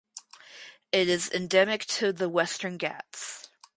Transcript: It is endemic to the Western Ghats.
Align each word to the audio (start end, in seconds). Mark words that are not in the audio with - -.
It 0.91 1.07
is 1.07 1.29
endemic 1.29 1.85
to 1.85 2.11
the 2.11 2.27
Western 2.27 2.77
Ghats. 2.77 3.49